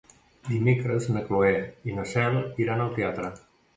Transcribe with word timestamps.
Dimecres 0.51 1.09
na 1.17 1.21
Cloè 1.29 1.53
i 1.91 1.95
na 1.99 2.07
Cel 2.15 2.41
iran 2.67 2.83
al 2.87 2.95
teatre. 2.97 3.31